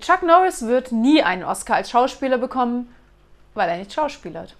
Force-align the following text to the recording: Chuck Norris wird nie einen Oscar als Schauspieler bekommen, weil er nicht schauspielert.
Chuck 0.00 0.22
Norris 0.22 0.66
wird 0.66 0.92
nie 0.92 1.22
einen 1.22 1.44
Oscar 1.44 1.76
als 1.76 1.90
Schauspieler 1.90 2.38
bekommen, 2.38 2.94
weil 3.54 3.68
er 3.68 3.78
nicht 3.78 3.92
schauspielert. 3.92 4.54